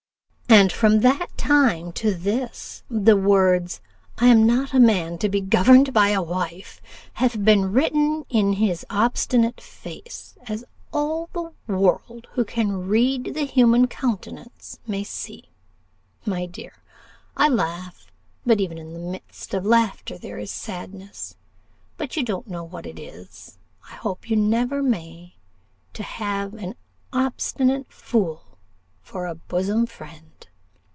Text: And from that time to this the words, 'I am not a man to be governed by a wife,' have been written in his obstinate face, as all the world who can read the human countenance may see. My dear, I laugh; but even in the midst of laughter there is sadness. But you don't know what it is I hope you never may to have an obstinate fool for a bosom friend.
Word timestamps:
And 0.53 0.69
from 0.69 0.99
that 0.99 1.27
time 1.37 1.93
to 1.93 2.13
this 2.13 2.83
the 2.89 3.15
words, 3.15 3.79
'I 4.17 4.27
am 4.27 4.45
not 4.45 4.73
a 4.73 4.81
man 4.81 5.17
to 5.19 5.29
be 5.29 5.39
governed 5.39 5.93
by 5.93 6.09
a 6.09 6.21
wife,' 6.21 6.81
have 7.13 7.45
been 7.45 7.71
written 7.71 8.25
in 8.27 8.53
his 8.53 8.85
obstinate 8.89 9.61
face, 9.61 10.35
as 10.49 10.65
all 10.91 11.29
the 11.31 11.53
world 11.73 12.27
who 12.33 12.43
can 12.43 12.89
read 12.89 13.33
the 13.33 13.45
human 13.45 13.87
countenance 13.87 14.77
may 14.85 15.05
see. 15.05 15.45
My 16.25 16.47
dear, 16.47 16.83
I 17.37 17.47
laugh; 17.47 18.11
but 18.45 18.59
even 18.59 18.77
in 18.77 18.91
the 18.93 18.99
midst 18.99 19.53
of 19.53 19.65
laughter 19.65 20.17
there 20.17 20.37
is 20.37 20.51
sadness. 20.51 21.37
But 21.95 22.17
you 22.17 22.23
don't 22.23 22.47
know 22.49 22.65
what 22.65 22.85
it 22.85 22.99
is 22.99 23.57
I 23.89 23.95
hope 23.95 24.29
you 24.29 24.35
never 24.35 24.83
may 24.83 25.35
to 25.93 26.03
have 26.03 26.53
an 26.55 26.75
obstinate 27.13 27.89
fool 27.89 28.57
for 29.01 29.25
a 29.25 29.33
bosom 29.35 29.85
friend. 29.85 30.27